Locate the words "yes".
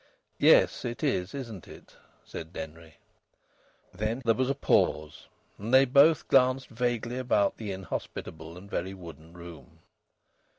0.39-0.83